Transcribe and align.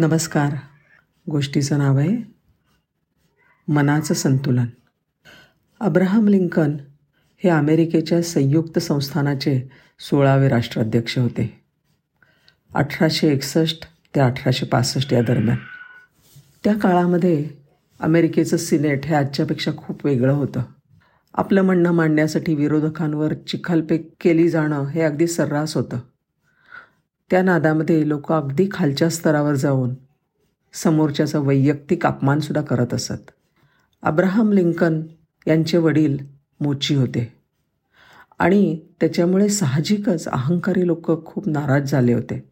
नमस्कार. 0.00 0.52
गोष्टीचं 1.30 1.78
नाव 1.78 1.98
आहे 1.98 2.16
मनाचं 3.68 4.14
संतुलन. 4.14 4.66
अब्राहम 5.80 6.28
लिंकन 6.28 6.76
हे 7.44 7.50
अमेरिकेच्या 7.50 8.22
संयुक्त 8.22 8.78
संस्थानाचे 8.78 9.70
सोळावे 10.00 10.48
राष्ट्राध्यक्ष 10.48 11.18
होते. 11.18 11.60
अठराशे 12.74 13.28
एकसष्ट 13.28 13.84
ते 14.14 14.20
अठराशे 14.20 14.66
पासष्ट 14.66 15.12
या 15.12 15.22
दरम्यान. 15.22 15.58
त्या 16.64 16.74
काळामध्ये 16.74 17.50
अमेरिकेचं 18.00 18.56
सिनेट 18.56 19.04
हे 19.04 19.14
आजच्यापेक्षा 19.14 19.70
खूप 19.76 20.06
वेगळं 20.06 20.32
होतं. 20.32 20.62
आपलं 21.34 21.62
म्हणणं 21.62 21.90
मांडण्यासाठी 21.90 22.54
विरोधकांवर 22.54 23.34
चिखलपेक 23.34 24.14
केली 24.20 24.48
जाणं 24.48 24.86
हे 24.86 25.00
अगदी 25.00 25.26
सर्रास 25.26 25.76
होतं. 25.76 25.98
त्या 27.30 27.42
नादामध्ये 27.42 28.08
लोक 28.08 28.32
अगदी 28.32 28.68
खालच्या 28.72 29.10
स्तरावर 29.10 29.54
जाऊन 29.54 29.94
समोरच्याचा 30.74 31.38
वैयक्तिक 31.38 32.06
अपमानसुद्धा 32.06 32.62
करत 32.62 32.94
असत. 32.94 33.30
अब्राहम 34.02 34.52
लिंकन 34.52 35.00
यांचे 35.46 35.78
वडील 35.78 36.18
मोची 36.60 36.94
होते. 36.94 37.34
आणि 38.38 38.78
त्याच्यामुळे 39.00 39.48
साहजिकच 39.48 40.28
अहंकारी 40.28 40.86
लोक 40.86 41.26
खूप 41.26 41.48
नाराज 41.48 41.90
झाले 41.90 42.12
होते. 42.12 42.44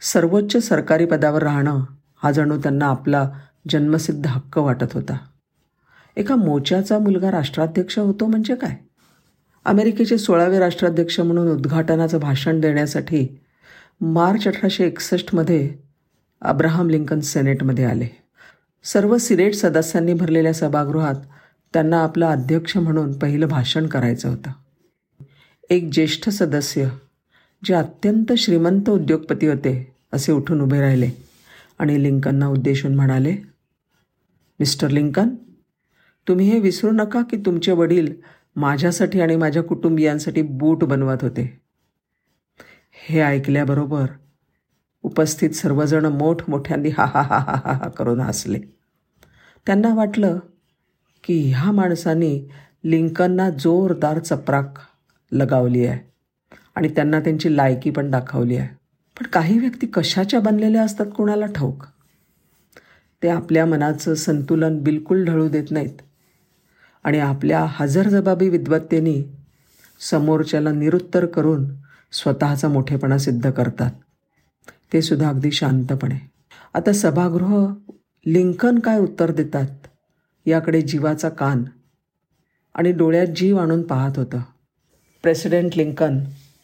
सर्वोच्च 0.00 0.68
सरकारी 0.68 1.04
पदावर 1.04 1.42
राहणं 1.42 1.84
हा 2.22 2.32
जणू 2.32 2.58
त्यांना 2.58 2.86
आपला 2.86 3.30
जन्मसिद्ध 3.70 4.26
हक्क 4.26 4.58
वाटत 4.58 4.92
होता. 4.92 5.18
एका 6.16 6.36
मोच्याचा 6.36 6.98
मुलगा 6.98 7.30
राष्ट्राध्यक्ष 7.30 7.98
होतो 7.98 8.26
म्हणजे 8.26 8.54
काय? 8.54 8.76
अमेरिकेचे 9.64 10.18
सोळावे 10.18 10.58
राष्ट्राध्यक्ष 10.58 11.20
म्हणून 11.20 11.48
उद्घाटनाचं 11.48 12.18
भाषण 12.18 12.60
देण्यासाठी 12.60 13.40
मार्च 14.00 14.48
अठराशे 14.48 14.86
एकसष्टमध्ये 14.86 15.74
अब्राहम 16.42 16.90
लिंकन 16.90 17.20
सेनेटमध्ये 17.20 17.84
आले. 17.84 18.06
सर्व 18.84 19.18
सिनेट 19.18 19.54
सदस्यांनी 19.54 20.14
भरलेल्या 20.14 20.52
सभागृहात 20.52 21.14
त्यांना 21.72 22.00
आपलं 22.00 22.26
अध्यक्ष 22.26 22.76
म्हणून 22.76 23.18
पहिलं 23.18 23.48
भाषण 23.48 23.86
करायचं 23.86 24.28
होतं. 24.28 24.50
एक 25.70 25.90
ज्येष्ठ 25.92 26.28
सदस्य 26.28 26.88
जे 27.64 27.74
अत्यंत 27.74 28.32
श्रीमंत 28.32 28.90
उद्योगपती 28.90 29.46
होते 29.46 29.94
असे 30.12 30.32
उठून 30.32 30.60
उभे 30.60 30.80
राहिले 30.80 31.10
आणि 31.78 32.02
लिंकनना 32.02 32.46
उद्देशून 32.46 32.94
म्हणाले 32.94 33.32
मिस्टर 34.60 34.88
लिंकन 34.88 35.28
तुम्ही 36.28 36.48
हे 36.48 36.60
विसरू 36.60 36.90
नका 36.90 37.22
की 37.22 37.36
तुमचे 37.36 37.72
वडील 37.72 38.12
माझ्यासाठी 38.56 39.20
आणि 39.20 39.36
माझ्या 39.36 39.62
कुटुंबियांसाठी 39.62 40.42
बूट 40.42 40.84
बनवत 40.84 41.18
होते. 41.22 41.67
हे 42.98 43.20
ऐकल्याबरोबर 43.20 44.06
उपस्थित 45.02 45.50
सर्वजण 45.50 46.06
मोठमोठ्यांनी 46.06 46.88
हा 46.88 47.04
हा 47.04 47.22
हा 47.22 47.38
हा 47.38 47.54
हा 47.64 47.72
हा 47.72 47.88
करून 47.88 48.20
हसले. 48.20 48.58
त्यांना 49.66 49.94
वाटलं 49.94 50.38
की 51.24 51.52
ह्या 51.52 51.72
माणसाने 51.72 52.48
लिंकनना 52.84 53.50
जोरदार 53.50 54.18
चपराक 54.18 54.78
लगावली 55.32 55.86
आहे 55.86 55.98
आणि 56.76 56.88
त्यांना 56.88 57.20
त्यांची 57.20 57.56
लायकी 57.56 57.90
पण 57.90 58.10
दाखवली 58.10 58.56
आहे. 58.56 58.68
पण 59.20 59.26
काही 59.26 59.58
व्यक्ती 59.58 59.86
कशाच्या 59.86 60.40
बनलेल्या 60.40 60.82
असतात 60.82 61.06
कोणाला 61.16 61.46
ठाऊक? 61.46 61.84
ते 63.22 63.28
आपल्या 63.28 63.66
मनाचं 63.66 64.14
संतुलन 64.14 64.78
बिलकुल 64.78 65.24
ढळू 65.24 65.48
देत 65.48 65.70
नाहीत. 65.70 65.96
आणि 67.04 67.18
आपल्या 67.18 67.66
हजरजबाबी 67.70 68.48
विद्वत्तेने 68.48 69.22
समोरच्याला 70.00 70.72
निरुत्तर 70.72 71.26
करून 71.26 71.66
स्वतःचा 72.12 72.68
मोठेपणा 72.68 73.18
सिद्ध 73.18 73.50
करतात. 73.50 73.90
ते 74.92 75.02
सुद्धा 75.02 75.28
अगदी 75.28 75.52
शांतपणे. 75.52 76.30
आता 76.74 76.92
सभागृह 76.92 77.74
लिंकन 78.26 78.78
काय 78.78 78.98
उत्तर 78.98 79.30
देतात? 79.30 79.66
याकडे 80.46 80.80
जीवाचा 80.80 81.28
कान 81.28 81.64
आणि 82.74 82.92
डोळ्यात 82.92 83.26
जीव 83.26 83.58
आणून 83.58 83.82
पाहत 83.82 84.18
होतं. 84.18 84.40
प्रेसिडेंट 85.22 85.76
लिंकन 85.76 86.18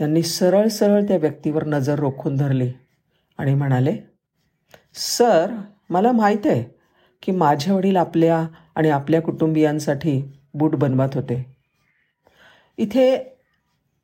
यांनी 0.00 0.22
सरळ 0.22 0.68
सरळ 0.68 1.02
त्या 1.02 1.16
व्यक्तीवर 1.16 1.64
नजर 1.64 1.98
रोखून 1.98 2.36
धरली 2.36 2.72
आणि 3.38 3.54
म्हणाले 3.54 3.96
सर 4.94 5.54
मला 5.90 6.12
माहीत 6.12 6.46
आहे 6.46 6.64
की 7.22 7.32
माझे 7.32 7.72
वडील 7.72 7.96
आपल्या 7.96 8.46
आणि 8.74 8.90
आपल्या 8.90 9.22
कुटुंबियांसाठी 9.22 10.32
बूट 10.54 10.74
बनवत 10.74 11.08
होते. 11.14 11.56
इथे 12.76 13.37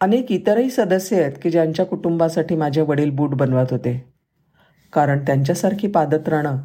अनेक 0.00 0.32
इतरही 0.32 0.70
सदस्य 0.70 1.22
आहेत 1.22 1.32
की 1.42 1.50
ज्यांच्या 1.50 1.86
कुटुंबासाठी 1.86 2.56
माझे 2.56 2.80
वडील 2.80 3.10
बूट 3.10 3.30
बनवत 3.30 3.66
होते. 3.70 4.12
कारण 4.92 5.18
त्यांच्यासारखी 5.18 5.86
पादत्राणं 5.86 6.58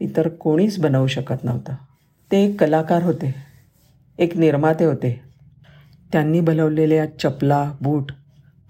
इतर 0.00 0.28
कोणीच 0.28 0.78
बनवू 0.78 1.06
शकत 1.06 1.44
नव्हतं. 1.44 1.74
ते 2.32 2.44
एक 2.44 2.60
कलाकार 2.60 3.02
होते. 3.02 3.34
एक 4.18 4.36
निर्माते 4.36 4.84
होते. 4.84 5.20
त्यांनी 6.12 6.40
बनवलेल्या 6.40 7.18
चपला 7.18 7.72
बूट 7.80 8.12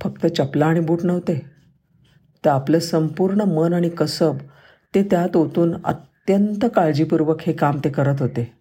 फक्त 0.02 0.26
चपला 0.26 0.66
आणि 0.66 0.80
बूट 0.80 1.02
नव्हते. 1.04 1.42
तर 2.44 2.50
आपलं 2.50 2.78
संपूर्ण 2.78 3.40
मन 3.40 3.74
आणि 3.74 3.88
कसब 3.88 4.36
ते 4.94 5.02
त्यात 5.02 5.36
ओतून 5.36 5.74
अत्यंत 5.84 6.64
काळजीपूर्वक 6.76 7.42
हे 7.42 7.52
काम 7.52 7.78
ते 7.84 7.90
करत 7.90 8.16
होते. 8.20 8.52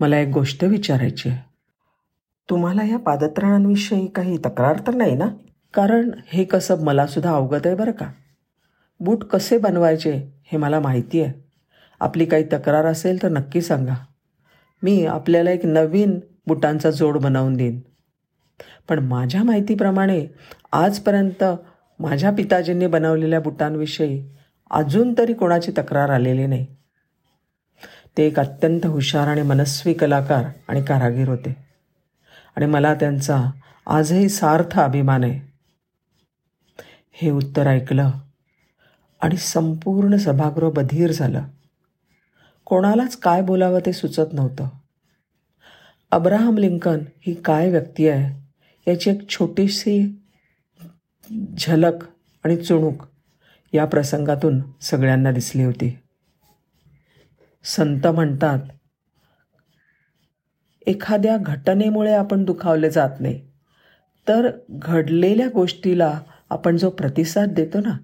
मला 0.00 0.18
एक 0.18 0.28
गोष्ट 0.28 0.64
विचारायची 0.64 1.28
आहे. 1.28 1.47
तुम्हाला 2.50 2.82
या 2.82 2.98
पादत्राणांविषयी 2.98 4.06
काही 4.06 4.38
तक्रार 4.38 4.78
तर 4.86 4.94
नाही 4.94 5.14
ना? 5.14 5.28
कारण 5.74 6.10
हे 6.26 6.44
कसं 6.44 6.84
मला 6.84 7.06
सुद्धा 7.06 7.32
अवगत 7.32 7.66
आहे 7.66 7.74
बरं 7.74 7.90
का. 7.90 8.06
बूट 9.00 9.24
कसे 9.24 9.58
बनवायचे 9.58 10.12
हे 10.44 10.56
मला 10.56 10.80
माहिती 10.80 11.22
आहे. 11.22 11.44
आपली 12.00 12.24
काही 12.24 12.44
तक्रार 12.44 12.84
असेल 12.84 13.22
तर 13.22 13.28
नक्की 13.28 13.60
सांगा. 13.60 13.94
मी 14.82 15.06
आपल्याला 15.06 15.50
एक 15.50 15.66
नवीन 15.66 16.20
बुटांचा 16.46 16.90
जोड 16.90 17.18
बनवून 17.18 17.54
देईन. 17.54 17.80
पण 18.88 18.98
माझ्या 18.98 19.42
माहितीप्रमाणे 19.42 20.26
आजपर्यंत 20.72 21.44
माझ्या 21.98 22.30
पिताजींनी 22.30 22.86
बनवलेल्या 22.86 23.40
बुटांविषयी 23.40 24.28
अजून 24.70 25.14
तरी 25.18 25.32
कोणाची 25.32 25.70
तक्रार 25.70 26.08
आलेली 26.08 26.46
नाही. 26.46 26.66
ते 28.16 28.26
एक 28.26 28.40
अत्यंत 28.40 28.86
हुशार 28.86 29.28
आणि 29.28 29.42
मनस्वी 29.42 29.94
कलाकार 29.94 30.44
आणि 30.68 30.82
कारागीर 30.82 31.28
होते. 31.28 31.67
आणि 32.58 32.66
मला 32.66 32.94
त्यांचा 32.94 33.50
आजही 33.86 34.28
सार्थ 34.28 34.80
अभिमान 34.80 35.24
आहे. 35.24 35.52
हे 37.12 37.30
उत्तर 37.30 37.66
ऐकलं 37.66 38.10
आणि 39.20 39.36
संपूर्ण 39.36 40.16
सभागृह 40.16 40.70
बधीर 40.70 41.12
झालं. 41.12 41.44
कोणालाच 42.64 43.16
काय 43.16 43.42
बोलावं 43.42 43.80
ते 43.86 43.92
सुचत 43.92 44.32
नव्हतं. 44.32 44.68
अब्राहम 46.10 46.58
लिंकन 46.58 46.98
ही 47.26 47.34
काय 47.34 47.70
व्यक्ती 47.70 48.08
आहे 48.08 48.50
याची 48.90 49.10
एक 49.10 49.28
छोटीशी 49.28 50.22
झलक 51.58 52.04
आणि 52.44 52.56
चुणूक 52.56 53.02
या 53.72 53.84
प्रसंगातून 53.84 54.62
सगळ्यांना 54.80 55.30
दिसली 55.30 55.64
होती. 55.64 55.98
संत 57.64 58.06
म्हणतात 58.06 58.58
एखाद्या 60.88 61.36
घटनेमुळे 61.36 62.14
आपण 62.14 62.44
दुखावले 62.44 62.90
जात 62.90 63.10
नाही. 63.20 63.40
तर 64.28 64.50
घडलेल्या 64.70 65.48
गोष्टीला 65.48 66.20
आपण 66.50 66.76
जो 66.76 66.90
प्रतिसाद 66.90 67.48
देतो 67.48 67.78
ना 67.78 67.98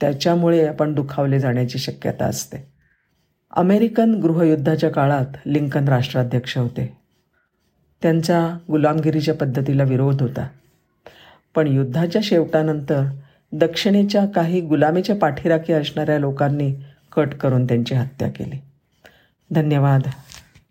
त्याच्यामुळे 0.00 0.66
आपण 0.66 0.94
दुखावले 0.94 1.40
जाण्याची 1.40 1.78
शक्यता 1.78 2.24
असते. 2.24 2.72
अमेरिकन 3.50 4.14
गृहयुद्धाच्या 4.14 4.90
काळात 4.90 5.26
लिंकन 5.46 5.88
राष्ट्राध्यक्ष 5.88 6.58
होते. 6.58 6.96
त्यांचा 8.02 8.58
गुलामगिरीच्या 8.70 9.34
पद्धतीला 9.34 9.84
विरोध 9.84 10.22
होता. 10.22 10.48
पण 11.54 11.66
युद्धाच्या 11.66 12.20
शेवटानंतर 12.24 13.04
दक्षिणेच्या 13.52 14.26
काही 14.26 14.60
गुलामीच्या 14.60 15.16
पाठीराखी 15.16 15.72
असणाऱ्या 15.72 16.18
लोकांनी 16.18 16.74
कट 17.16 17.34
करून 17.34 17.64
त्यांची 17.64 17.94
हत्या 17.94 18.28
केली. 18.28 18.60
धन्यवाद. 19.50 20.02